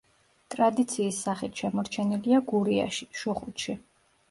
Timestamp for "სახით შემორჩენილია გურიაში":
1.25-3.11